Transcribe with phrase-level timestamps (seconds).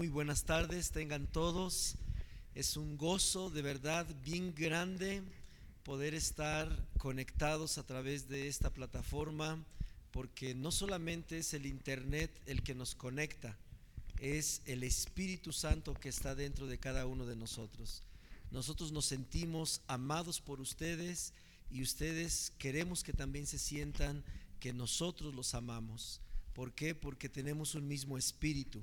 [0.00, 1.96] Muy buenas tardes, tengan todos.
[2.54, 5.22] Es un gozo de verdad bien grande
[5.82, 9.62] poder estar conectados a través de esta plataforma,
[10.10, 13.58] porque no solamente es el Internet el que nos conecta,
[14.18, 18.02] es el Espíritu Santo que está dentro de cada uno de nosotros.
[18.50, 21.34] Nosotros nos sentimos amados por ustedes
[21.70, 24.24] y ustedes queremos que también se sientan
[24.60, 26.22] que nosotros los amamos.
[26.54, 26.94] ¿Por qué?
[26.94, 28.82] Porque tenemos un mismo espíritu,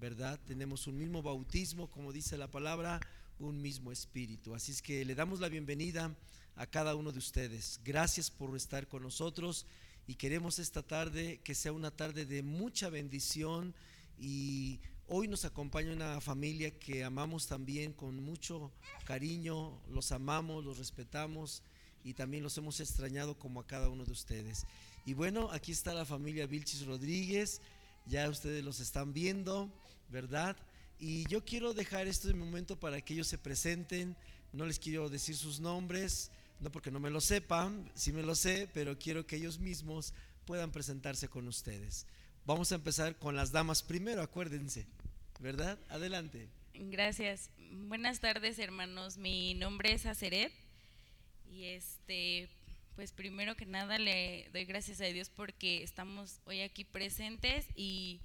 [0.00, 0.38] ¿verdad?
[0.46, 3.00] Tenemos un mismo bautismo, como dice la palabra,
[3.38, 4.54] un mismo espíritu.
[4.54, 6.14] Así es que le damos la bienvenida
[6.56, 7.80] a cada uno de ustedes.
[7.84, 9.66] Gracias por estar con nosotros
[10.06, 13.74] y queremos esta tarde que sea una tarde de mucha bendición
[14.18, 18.72] y hoy nos acompaña una familia que amamos también con mucho
[19.04, 21.62] cariño, los amamos, los respetamos
[22.04, 24.64] y también los hemos extrañado como a cada uno de ustedes.
[25.06, 27.60] Y bueno, aquí está la familia Vilchis Rodríguez,
[28.06, 29.70] ya ustedes los están viendo,
[30.08, 30.56] ¿verdad?
[30.98, 34.16] Y yo quiero dejar este momento para que ellos se presenten,
[34.52, 38.34] no les quiero decir sus nombres, no porque no me lo sepan, sí me lo
[38.34, 40.12] sé, pero quiero que ellos mismos
[40.44, 42.06] puedan presentarse con ustedes.
[42.44, 44.86] Vamos a empezar con las damas primero, acuérdense,
[45.40, 45.78] ¿verdad?
[45.88, 46.48] Adelante.
[46.74, 47.50] Gracias.
[47.70, 49.18] Buenas tardes, hermanos.
[49.18, 50.52] Mi nombre es Aceret
[51.50, 52.48] y este
[52.96, 58.20] pues primero que nada le doy gracias a Dios porque estamos hoy aquí presentes y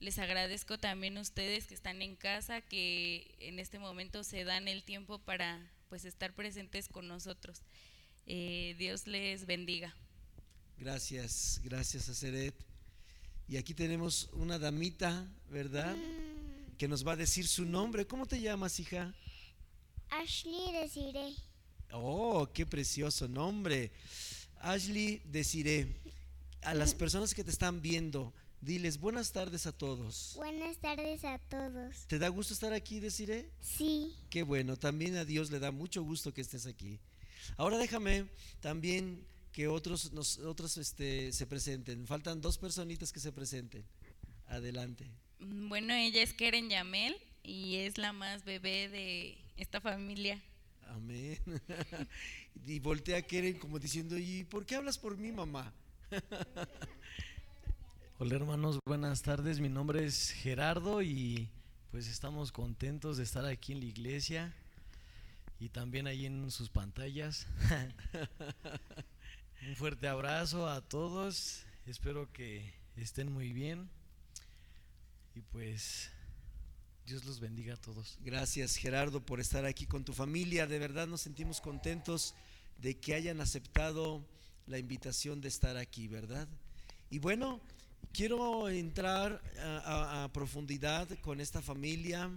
[0.00, 4.68] les agradezco también a ustedes que están en casa, que en este momento se dan
[4.68, 7.62] el tiempo para pues estar presentes con nosotros.
[8.26, 9.94] Eh, Dios les bendiga.
[10.78, 12.54] Gracias, gracias a Seret.
[13.48, 15.96] Y aquí tenemos una damita, ¿verdad?
[16.76, 18.06] Que nos va a decir su nombre.
[18.06, 19.14] ¿Cómo te llamas, hija?
[20.10, 21.34] Ashley Desiree.
[21.92, 23.90] Oh, qué precioso nombre.
[24.60, 25.96] Ashley Desiree,
[26.62, 30.32] a las personas que te están viendo, diles buenas tardes a todos.
[30.36, 32.06] Buenas tardes a todos.
[32.06, 33.50] ¿Te da gusto estar aquí, Desiree?
[33.60, 34.14] Sí.
[34.30, 36.98] Qué bueno, también a Dios le da mucho gusto que estés aquí.
[37.56, 38.26] Ahora déjame
[38.60, 42.06] también que otros, nos, otros este, se presenten.
[42.06, 43.84] Faltan dos personitas que se presenten.
[44.46, 45.10] Adelante.
[45.40, 50.42] Bueno, ella es Keren Yamel y es la más bebé de esta familia.
[50.88, 51.38] Amén.
[52.66, 55.72] y voltea a Keren como diciendo, ¿y por qué hablas por mí, mamá?
[58.20, 59.60] Hola hermanos, buenas tardes.
[59.60, 61.48] Mi nombre es Gerardo y
[61.92, 64.52] pues estamos contentos de estar aquí en la iglesia
[65.60, 67.46] y también ahí en sus pantallas.
[69.68, 71.62] Un fuerte abrazo a todos.
[71.86, 73.88] Espero que estén muy bien.
[75.36, 76.10] Y pues
[77.06, 78.18] Dios los bendiga a todos.
[78.20, 80.66] Gracias Gerardo por estar aquí con tu familia.
[80.66, 82.34] De verdad nos sentimos contentos
[82.78, 84.26] de que hayan aceptado
[84.66, 86.48] la invitación de estar aquí, ¿verdad?
[87.10, 87.60] Y bueno,
[88.12, 92.30] quiero entrar a, a- a profundidad con esta familia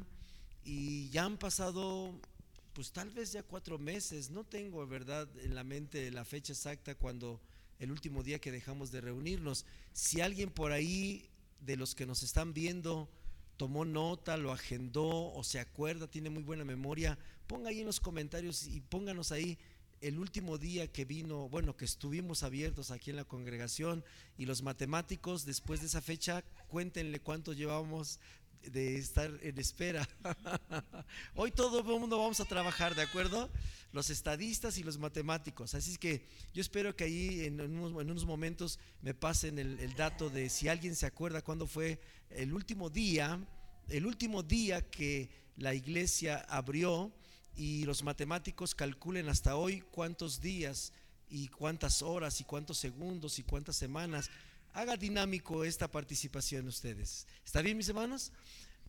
[0.64, 2.14] y ya han pasado,
[2.74, 4.30] pues tal vez ya cuatro meses.
[4.30, 7.40] No tengo, ¿verdad?, en la mente la fecha exacta cuando
[7.80, 9.66] el último día que dejamos de reunirnos.
[9.94, 11.28] Si alguien por ahí
[11.62, 13.10] de los que nos están viendo
[13.58, 17.18] tomó nota, lo agendó o se acuerda, tiene muy buena memoria,
[17.48, 19.58] ponga ahí en los comentarios y pónganos ahí
[20.02, 24.04] el último día que vino, bueno, que estuvimos abiertos aquí en la congregación
[24.38, 28.20] y los matemáticos, después de esa fecha, cuéntenle cuánto llevamos
[28.64, 30.08] de estar en espera.
[31.36, 33.50] Hoy todo el mundo vamos a trabajar, ¿de acuerdo?
[33.92, 35.76] Los estadistas y los matemáticos.
[35.76, 39.96] Así que yo espero que ahí en unos, en unos momentos me pasen el, el
[39.96, 42.00] dato de si alguien se acuerda cuándo fue
[42.32, 43.40] el último día,
[43.90, 47.12] el último día que la iglesia abrió
[47.56, 50.94] y los matemáticos calculen hasta hoy cuántos días
[51.30, 54.30] y cuántas horas y cuántos segundos y cuántas semanas.
[54.74, 57.28] Haga dinámico esta participación ustedes.
[57.46, 58.32] ¿Está bien, mis hermanos?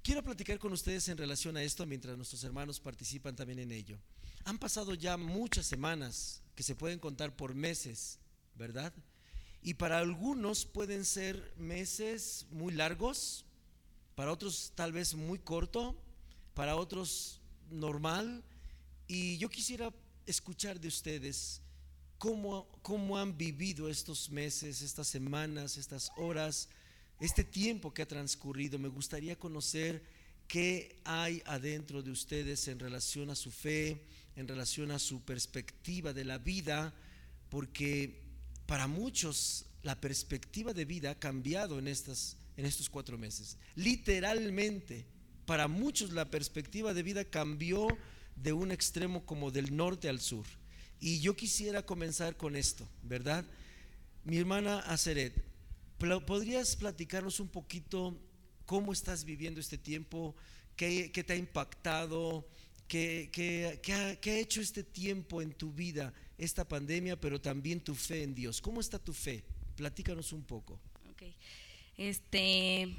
[0.02, 3.98] Quiero platicar con ustedes en relación a esto mientras nuestros hermanos participan también en ello.
[4.44, 8.18] Han pasado ya muchas semanas que se pueden contar por meses,
[8.56, 8.92] ¿verdad?
[9.62, 13.44] Y para algunos pueden ser meses muy largos,
[14.16, 15.96] para otros tal vez muy corto,
[16.54, 18.42] para otros normal.
[19.12, 19.92] Y yo quisiera
[20.24, 21.60] escuchar de ustedes
[22.16, 26.70] cómo, cómo han vivido estos meses, estas semanas, estas horas,
[27.20, 28.78] este tiempo que ha transcurrido.
[28.78, 30.02] Me gustaría conocer
[30.48, 34.00] qué hay adentro de ustedes en relación a su fe,
[34.34, 36.94] en relación a su perspectiva de la vida,
[37.50, 38.18] porque
[38.64, 43.58] para muchos la perspectiva de vida ha cambiado en, estas, en estos cuatro meses.
[43.74, 45.04] Literalmente,
[45.44, 47.88] para muchos la perspectiva de vida cambió
[48.36, 50.46] de un extremo como del norte al sur.
[51.00, 53.44] Y yo quisiera comenzar con esto, ¿verdad?
[54.24, 55.34] Mi hermana Aceret,
[56.26, 58.16] ¿podrías platicarnos un poquito
[58.66, 60.36] cómo estás viviendo este tiempo?
[60.76, 62.46] ¿Qué, te ha impactado?
[62.86, 63.30] ¿Qué,
[63.88, 68.22] ha, ¿Qué, ha, hecho este tiempo en tu vida, esta pandemia, pero también tu fe
[68.22, 68.60] en Dios?
[68.60, 69.44] ¿Cómo está tu fe?
[69.76, 70.78] Platícanos un poco.
[71.12, 71.34] Okay.
[71.96, 72.94] Este,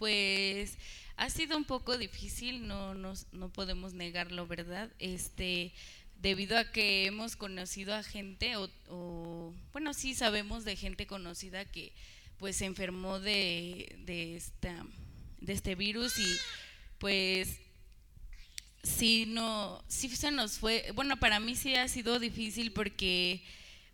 [0.00, 0.78] pues
[1.18, 4.90] ha sido un poco difícil, no, no, no podemos negarlo, ¿verdad?
[4.98, 5.74] Este,
[6.16, 11.92] debido a que hemos conocido a gente, o, bueno, sí sabemos de gente conocida que
[12.38, 14.86] pues se enfermó de, de, esta,
[15.42, 16.36] de este virus y
[16.98, 17.58] pues
[18.82, 23.42] sí, no, sí se nos fue, bueno, para mí sí ha sido difícil porque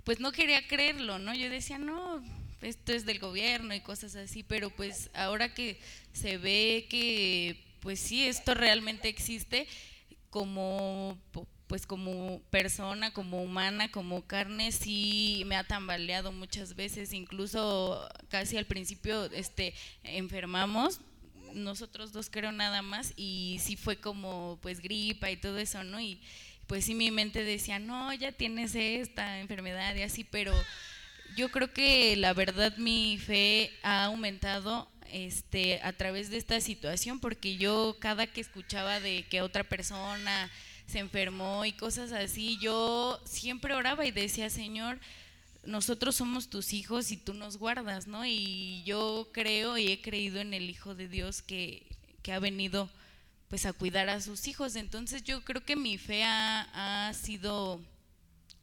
[0.05, 1.35] pues no quería creerlo, ¿no?
[1.35, 2.23] Yo decía, no,
[2.63, 5.79] esto es del gobierno y cosas así, pero pues ahora que
[6.13, 9.67] se ve que pues sí, esto realmente existe
[10.31, 11.19] como
[11.67, 18.57] pues como persona, como humana, como carne, sí me ha tambaleado muchas veces, incluso casi
[18.57, 19.75] al principio este
[20.05, 21.01] enfermamos,
[21.55, 26.01] nosotros dos creo nada más, y sí fue como pues gripa y todo eso, ¿no?
[26.01, 26.21] Y
[26.67, 30.53] pues sí mi mente decía, no, ya tienes esta enfermedad y así, pero
[31.37, 37.21] yo creo que la verdad mi fe ha aumentado este a través de esta situación
[37.21, 40.51] porque yo cada que escuchaba de que otra persona
[40.87, 44.99] se enfermó y cosas así, yo siempre oraba y decía, Señor,
[45.65, 48.25] nosotros somos tus hijos y tú nos guardas, ¿no?
[48.25, 51.87] Y yo creo y he creído en el Hijo de Dios que,
[52.23, 52.89] que ha venido
[53.49, 54.77] pues a cuidar a sus hijos.
[54.77, 57.81] Entonces yo creo que mi fe ha, ha sido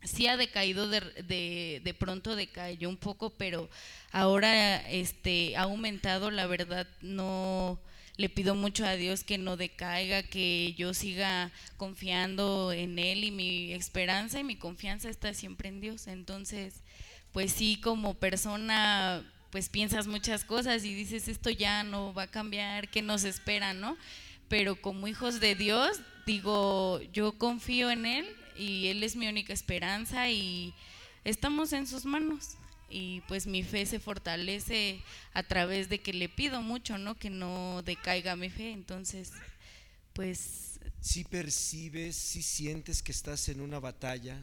[0.03, 3.69] sí ha decaído de, de, de, pronto decayó un poco pero
[4.11, 7.79] ahora este ha aumentado la verdad no
[8.15, 13.31] le pido mucho a Dios que no decaiga que yo siga confiando en él y
[13.31, 16.05] mi esperanza y mi confianza está siempre en Dios.
[16.07, 16.75] Entonces
[17.31, 22.31] pues sí como persona pues piensas muchas cosas y dices esto ya no va a
[22.31, 23.97] cambiar qué nos espera no
[24.47, 28.25] pero como hijos de Dios digo yo confío en él
[28.57, 30.73] y Él es mi única esperanza y
[31.23, 32.57] estamos en sus manos.
[32.89, 35.01] Y pues mi fe se fortalece
[35.33, 37.15] a través de que le pido mucho, ¿no?
[37.15, 38.71] Que no decaiga mi fe.
[38.71, 39.31] Entonces,
[40.13, 40.79] pues...
[41.01, 44.37] Si percibes, si sientes que estás en una batalla.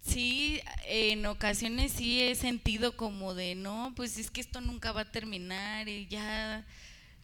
[0.00, 5.02] Sí, en ocasiones sí he sentido como de, no, pues es que esto nunca va
[5.02, 6.64] a terminar y ya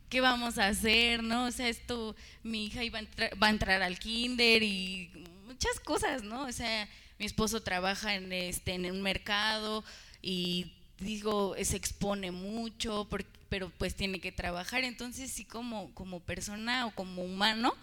[0.09, 1.23] ¿qué vamos a hacer?
[1.23, 1.47] ¿No?
[1.47, 3.01] O sea, esto, mi hija iba
[3.43, 5.11] va a entrar al kinder y
[5.57, 6.43] muchas cosas, ¿no?
[6.43, 6.87] O sea,
[7.19, 9.83] mi esposo trabaja en, este, en un mercado
[10.21, 13.09] y digo, se expone mucho,
[13.49, 14.85] pero pues tiene que trabajar.
[14.85, 17.75] Entonces sí como, como persona o como humano,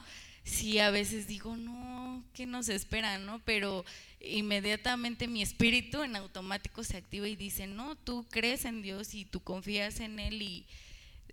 [0.43, 3.41] sí a veces digo, no, ¿qué nos espera, no?
[3.43, 3.85] Pero
[4.21, 9.25] inmediatamente mi espíritu en automático se activa y dice, no, tú crees en Dios y
[9.25, 10.67] tú confías en Él y,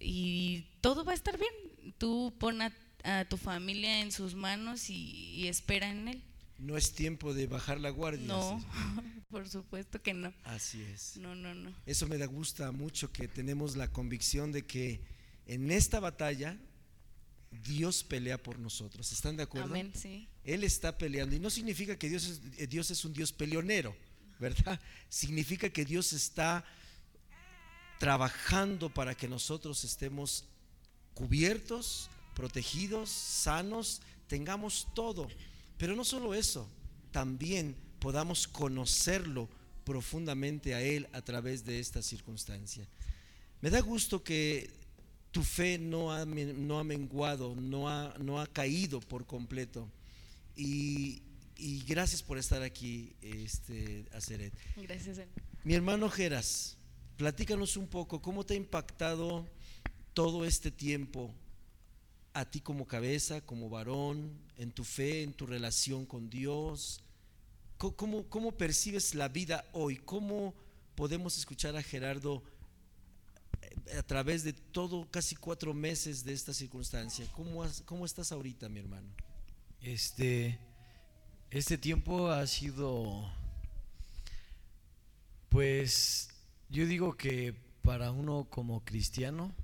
[0.00, 1.52] y todo va a estar bien.
[1.98, 2.72] Tú pon a,
[3.28, 6.22] tu familia en sus manos y espera en Él.
[6.60, 8.26] No es tiempo de bajar la guardia.
[8.26, 8.62] No,
[9.30, 10.32] por supuesto que no.
[10.44, 11.16] Así es.
[11.16, 11.74] No, no, no.
[11.86, 15.00] Eso me da gusta mucho que tenemos la convicción de que
[15.46, 16.58] en esta batalla
[17.50, 19.10] Dios pelea por nosotros.
[19.10, 19.70] ¿Están de acuerdo?
[19.70, 20.28] Amén, sí.
[20.44, 23.96] Él está peleando y no significa que Dios es, eh, Dios es un Dios peleonero,
[24.38, 24.78] ¿verdad?
[25.08, 26.64] Significa que Dios está
[27.98, 30.44] trabajando para que nosotros estemos
[31.14, 35.28] cubiertos, protegidos, sanos, tengamos todo.
[35.80, 36.68] Pero no solo eso,
[37.10, 39.48] también podamos conocerlo
[39.82, 42.86] profundamente a Él a través de esta circunstancia.
[43.62, 44.68] Me da gusto que
[45.30, 49.90] tu fe no ha, no ha menguado, no ha, no ha caído por completo.
[50.54, 51.22] Y,
[51.88, 54.52] gracias por estar aquí, este, Aceret.
[54.76, 55.18] Gracias.
[55.64, 56.76] Mi hermano Geras,
[57.16, 59.48] platícanos un poco cómo te ha impactado
[60.12, 61.34] todo este tiempo
[62.32, 67.02] a ti como cabeza, como varón, en tu fe, en tu relación con Dios?
[67.78, 69.96] ¿Cómo, cómo percibes la vida hoy?
[69.96, 70.54] ¿Cómo
[70.94, 72.42] podemos escuchar a Gerardo
[73.62, 77.26] eh, a través de todo, casi cuatro meses de esta circunstancia?
[77.32, 79.08] ¿Cómo, cómo estás ahorita, mi hermano?
[79.80, 80.58] Este,
[81.50, 83.32] este tiempo ha sido,
[85.48, 86.28] pues,
[86.68, 89.54] yo digo que para uno como cristiano,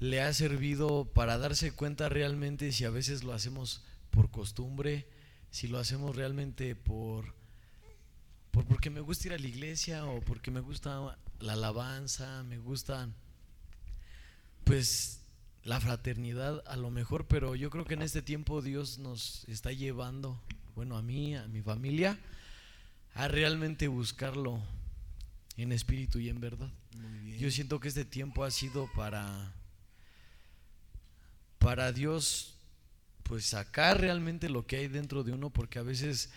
[0.00, 5.06] le ha servido para darse cuenta realmente si a veces lo hacemos por costumbre,
[5.50, 7.34] si lo hacemos realmente por,
[8.50, 12.58] por porque me gusta ir a la iglesia o porque me gusta la alabanza, me
[12.58, 13.08] gusta
[14.64, 15.20] pues
[15.64, 19.72] la fraternidad a lo mejor, pero yo creo que en este tiempo Dios nos está
[19.72, 20.40] llevando,
[20.74, 22.18] bueno, a mí, a mi familia,
[23.14, 24.62] a realmente buscarlo
[25.56, 26.70] en espíritu y en verdad.
[27.38, 29.52] Yo siento que este tiempo ha sido para
[31.66, 32.54] para Dios
[33.24, 36.30] pues sacar realmente lo que hay dentro de uno, porque a veces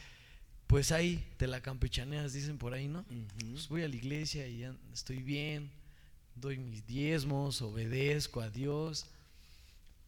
[0.65, 3.05] pues ahí te la campechaneas, dicen por ahí, ¿no?
[3.39, 5.69] Pues voy a la iglesia y ya estoy bien,
[6.33, 9.05] doy mis diezmos, obedezco a Dios,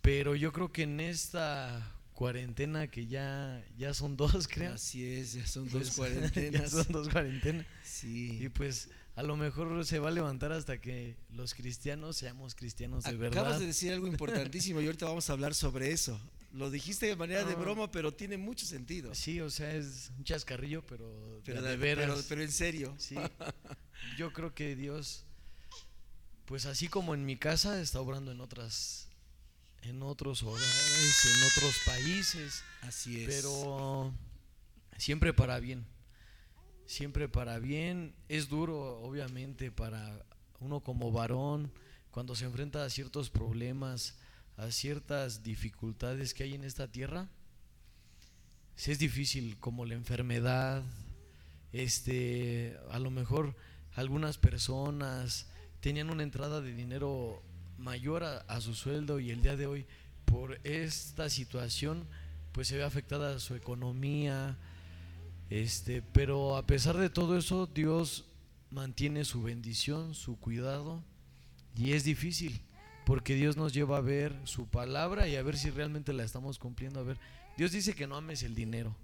[0.01, 4.73] pero yo creo que en esta cuarentena que ya, ya son dos, creo.
[4.73, 6.61] Así es, ya son pues, dos cuarentenas.
[6.63, 7.67] ya son dos cuarentenas.
[7.83, 8.39] Sí.
[8.41, 13.03] Y pues a lo mejor se va a levantar hasta que los cristianos seamos cristianos
[13.03, 13.59] de Acabas verdad.
[13.59, 16.19] de decir algo importantísimo y ahorita vamos a hablar sobre eso.
[16.53, 17.57] Lo dijiste de manera de Ah.
[17.57, 19.15] broma, pero tiene mucho sentido.
[19.15, 21.05] Sí, o sea, es un chascarrillo, pero,
[21.37, 22.09] de pero, de de- veras.
[22.09, 22.93] pero, pero en serio.
[22.97, 23.15] Sí,
[24.17, 25.23] yo creo que Dios,
[26.45, 29.07] pues así como en mi casa, está obrando en otras,
[29.83, 33.27] en otros hogares, en otros países, Así es.
[33.27, 34.13] pero
[34.97, 35.85] siempre para bien,
[36.91, 38.13] siempre para bien.
[38.27, 40.25] Es duro, obviamente, para
[40.59, 41.71] uno como varón,
[42.11, 44.17] cuando se enfrenta a ciertos problemas,
[44.57, 47.29] a ciertas dificultades que hay en esta tierra.
[48.75, 50.83] Sí es difícil, como la enfermedad,
[51.71, 53.55] este, a lo mejor
[53.95, 55.47] algunas personas
[55.79, 57.41] tenían una entrada de dinero
[57.77, 59.85] mayor a, a su sueldo y el día de hoy
[60.25, 62.05] por esta situación
[62.51, 64.57] pues se ve afectada su economía
[65.51, 68.25] este pero a pesar de todo eso Dios
[68.71, 71.03] mantiene su bendición su cuidado
[71.75, 72.61] y es difícil
[73.05, 76.57] porque Dios nos lleva a ver su palabra y a ver si realmente la estamos
[76.57, 77.17] cumpliendo a ver
[77.57, 78.95] Dios dice que no ames el dinero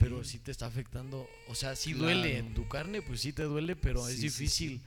[0.00, 1.28] pero sí te está afectando.
[1.48, 4.80] O sea, sí duele en tu carne, pues sí te duele, pero es Sí, difícil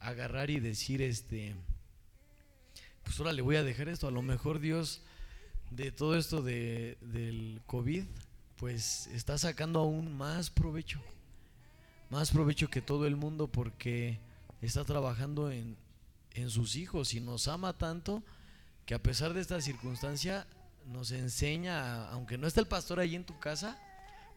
[0.00, 1.54] agarrar y decir, este,
[3.04, 4.08] pues ahora le voy a dejar esto.
[4.08, 5.02] A lo mejor Dios
[5.70, 8.04] de todo esto de, del COVID,
[8.62, 11.00] pues está sacando aún más provecho.
[12.10, 14.20] Más provecho que todo el mundo porque
[14.60, 15.76] está trabajando en,
[16.34, 18.22] en sus hijos y nos ama tanto
[18.86, 20.46] que a pesar de esta circunstancia
[20.86, 23.82] nos enseña, aunque no está el pastor allí en tu casa,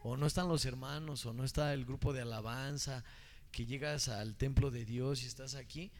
[0.02, 3.04] o no están los hermanos, o no está el grupo de alabanza,
[3.52, 5.92] que llegas al templo de Dios y estás aquí,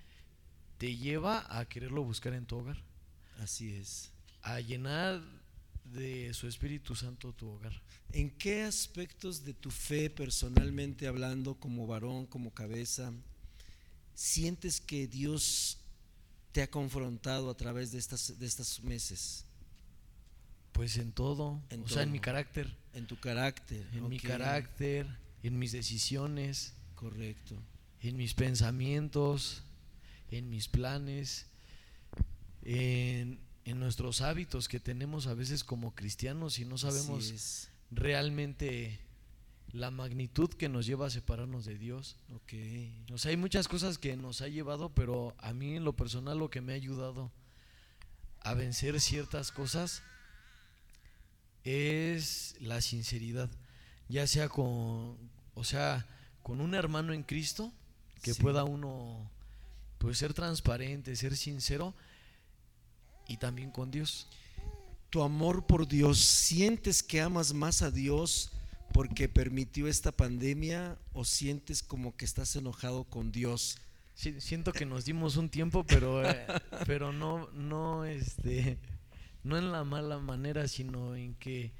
[0.79, 2.83] te lleva a quererlo buscar en tu hogar,
[3.39, 4.11] Así es.
[4.43, 5.23] a llenar
[5.93, 7.81] de su Espíritu Santo tu hogar.
[8.13, 13.13] ¿En qué aspectos de tu fe, personalmente hablando, como varón, como cabeza,
[14.15, 15.79] sientes que Dios
[16.53, 19.45] te ha confrontado a través de estas de estos meses?
[20.73, 23.87] Pues en todo, En o sea, en mi carácter, En tu carácter.
[23.93, 25.07] en mi carácter,
[25.43, 27.57] en mis decisiones, Correcto.
[28.01, 29.63] en mis pensamientos,
[30.31, 31.47] en mis planes,
[32.63, 38.99] en, en nuestros hábitos que tenemos a veces como cristianos y no sabemos realmente
[39.73, 42.17] la magnitud que nos lleva a separarnos de Dios.
[42.35, 42.53] Ok.
[43.13, 46.39] O sea, hay muchas cosas que nos ha llevado, pero a mí en lo personal
[46.39, 47.31] lo que me ha ayudado
[48.41, 50.03] a vencer ciertas cosas
[51.65, 53.51] es la sinceridad,
[54.09, 55.17] ya sea con,
[55.55, 56.07] o sea,
[56.43, 57.73] con un hermano en Cristo,
[58.23, 58.41] que Sí.
[58.43, 59.29] pueda uno
[59.99, 61.95] pues ser transparente, ser sincero
[63.27, 64.29] y también con Dios.
[65.11, 68.53] Tu amor por Dios, ¿sientes que amas más a Dios
[68.93, 73.79] porque permitió esta pandemia o sientes como que estás enojado con Dios?
[74.15, 76.47] Sí, siento que nos dimos un tiempo, pero, eh,
[76.87, 78.79] pero no, no, este,
[79.45, 81.73] no en la mala manera, sino en que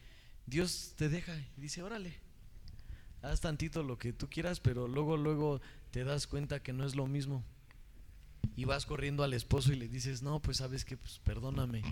[0.47, 2.15] Dios te deja y dice, órale,
[3.23, 5.61] haz tantito lo que tú quieras, pero luego, luego
[5.91, 7.43] te das cuenta que no es lo mismo.
[8.55, 11.83] Y vas corriendo al esposo y le dices, no, pues sabes que, pues perdóname,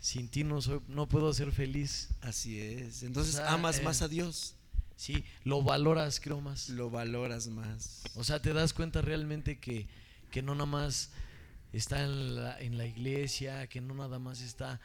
[0.00, 2.08] sin ti no, soy, no puedo ser feliz.
[2.20, 3.02] Así es.
[3.02, 4.54] Entonces O sea, amas eh, más a Dios,
[4.96, 6.68] Sí, lo valoras, creo más.
[6.70, 8.02] lo valoras más.
[8.16, 9.86] O sea, te das cuenta realmente que,
[10.32, 11.10] que no nada más
[11.72, 14.80] está en la, en la iglesia, que no nada más está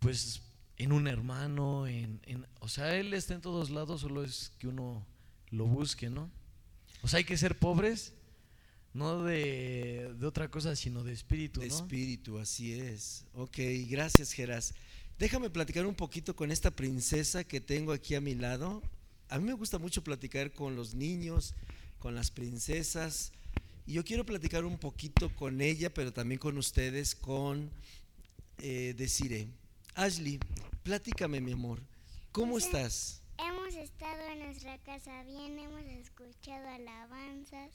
[0.00, 0.40] pues
[0.78, 4.66] en un hermano, en, en- o sea, él está en todos lados, solo es que
[4.66, 5.06] uno
[5.50, 6.28] lo busque, ¿no?
[7.02, 8.14] O sea, hay que ser pobres,
[8.94, 11.74] no de, de otra cosa, sino de espíritu, De ¿no?
[11.74, 13.24] espíritu, así es.
[13.34, 13.58] Ok,
[13.88, 14.74] gracias Geras.
[15.18, 18.82] Déjame platicar un poquito con esta princesa que tengo aquí a mi lado.
[19.28, 21.54] A mí me gusta mucho platicar con los niños,
[21.98, 23.32] con las princesas.
[23.86, 27.70] Y yo quiero platicar un poquito con ella, pero también con ustedes, con
[28.58, 29.48] eh, Desiree.
[29.94, 30.38] Ashley,
[30.82, 31.80] platícame, mi amor.
[32.32, 33.22] ¿Cómo estás?
[33.38, 37.70] Hemos estado en nuestra casa bien, hemos escuchado alabanzas.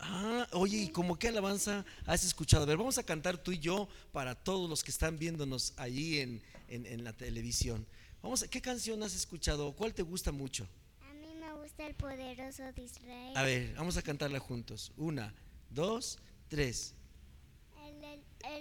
[0.00, 2.62] Ah, oye, ¿y cómo qué alabanza has escuchado?
[2.62, 6.18] A ver, vamos a cantar tú y yo para todos los que están viéndonos allí
[6.20, 7.84] en, en- en la televisión.
[8.22, 9.72] Vamos a, ¿Qué canción has escuchado?
[9.72, 10.68] ¿Cuál te gusta mucho?
[11.08, 13.36] A mí me gusta el poderoso de Israel.
[13.36, 14.92] A ver, vamos a cantarla juntos.
[14.96, 15.34] Una,
[15.70, 16.94] dos, tres.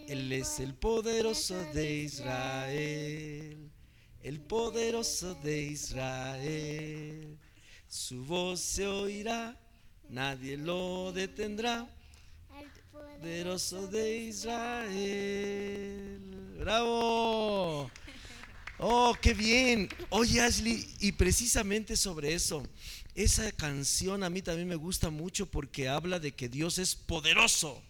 [0.08, 3.70] Él es el poderoso de Israel,
[4.24, 7.38] el poderoso de Israel.
[7.88, 9.58] Su voz se oirá,
[10.10, 11.88] nadie lo detendrá.
[12.52, 16.20] al Poderoso de Israel.
[16.60, 17.90] ¡Bravo!
[18.80, 19.90] Oh, qué bien.
[20.10, 22.64] Oye, Ashley, y precisamente sobre eso,
[23.16, 27.82] esa canción a mí también me gusta mucho porque habla de que Dios es poderoso.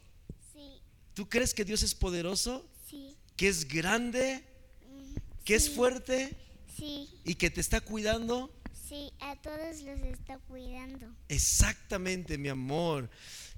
[0.53, 0.79] Sí,
[1.13, 2.65] ¿Tú crees que Dios es poderoso?
[2.89, 4.43] sí, ¿Que es grande?
[4.89, 6.35] mm, ¿Que es sí, fuerte?
[6.77, 8.49] Sí, ¿Y que te está cuidando?
[8.87, 11.07] Sí, a todos los está cuidando.
[11.27, 13.09] Exactamente, mi amor.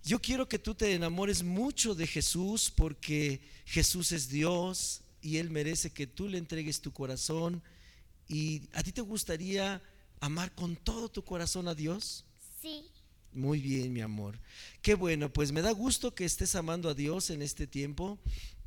[0.03, 5.49] Yo quiero que tú te enamores mucho de Jesús porque Jesús es Dios y Él
[5.49, 7.61] merece que tú le entregues tu corazón.
[8.27, 9.81] ¿Y a ti te gustaría
[10.19, 12.25] amar con todo tu corazón a Dios?
[12.61, 12.85] Sí,
[13.31, 14.39] Muy bien, mi amor.
[14.81, 18.17] Qué bueno, pues me da gusto que estés amando a Dios en este tiempo.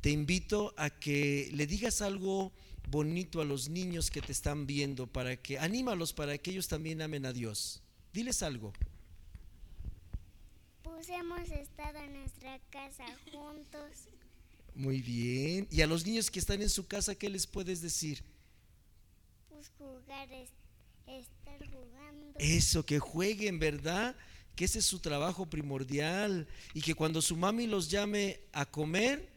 [0.03, 2.51] Te invito a que le digas algo
[2.89, 7.01] bonito a los niños que te están viendo para que anímalos para que ellos también
[7.01, 7.81] amen a Dios.
[8.11, 8.73] Diles algo.
[10.83, 14.09] pues hemos estado en nuestra casa juntos.
[14.75, 15.67] Muy bien.
[15.71, 18.21] Y a los niños que están en su casa, ¿qué les puedes decir?
[19.49, 20.49] Pues jugar, es-
[21.07, 22.33] estar jugando.
[22.39, 24.17] Eso, que jueguen, ¿verdad?
[24.55, 26.45] Que ese es su trabajo primordial.
[26.73, 29.32] Y que cuando su mami los llame a comer,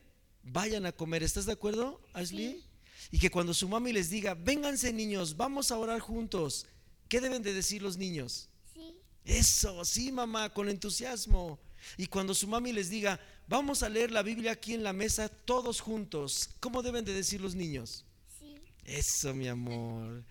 [0.46, 1.22] vayan a comer.
[1.22, 2.62] ¿Estás de acuerdo, Ashley?
[3.10, 6.66] Y que cuando su mami les diga, vénganse niños, vamos a orar juntos.
[7.08, 8.48] ¿Qué deben de decir los niños?
[8.72, 11.60] Sí, Eso, sí, mamá, con entusiasmo.
[11.96, 15.28] Y cuando su mami les diga, vamos a leer la Biblia aquí en la mesa
[15.28, 18.04] todos juntos, ¿cómo deben de decir los niños?
[18.38, 20.24] sí, Eso, mi amor.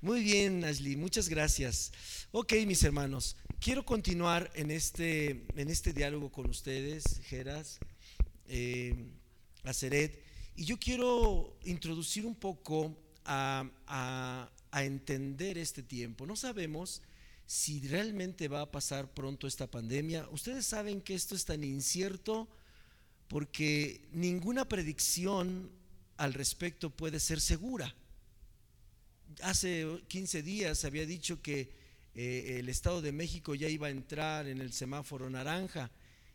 [0.00, 1.92] Muy bien, Ashley, muchas gracias.
[2.30, 7.78] Ok, mis hermanos, quiero continuar en este, en este diálogo con ustedes, Geras,
[8.46, 8.94] eh,
[9.64, 10.22] Aceret,
[10.56, 16.26] y yo quiero introducir un poco a, entender este tiempo.
[16.26, 17.02] No sabemos
[17.46, 20.28] si realmente va a pasar pronto esta pandemia.
[20.30, 22.48] Ustedes saben que esto es tan incierto
[23.28, 25.70] porque ninguna predicción
[26.16, 27.94] al respecto puede ser segura.
[29.42, 31.70] Hace 15 días había dicho que
[32.14, 35.90] eh, el Estado de México ya iba a entrar en el semáforo naranja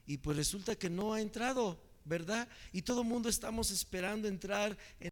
[0.06, 2.48] y pues resulta que no ha entrado, ¿verdad?
[2.72, 5.06] Y todo el mundo estamos esperando entrar en